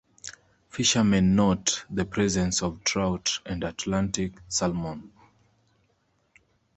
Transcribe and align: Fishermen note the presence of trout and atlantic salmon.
Fishermen 0.69 1.35
note 1.35 1.85
the 1.91 2.05
presence 2.05 2.63
of 2.63 2.83
trout 2.83 3.37
and 3.45 3.63
atlantic 3.63 4.33
salmon. 4.47 5.11